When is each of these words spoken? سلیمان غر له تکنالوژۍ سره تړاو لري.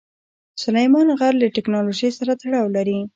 سلیمان 0.63 1.07
غر 1.19 1.33
له 1.41 1.47
تکنالوژۍ 1.57 2.09
سره 2.17 2.31
تړاو 2.41 2.67
لري. 2.75 2.99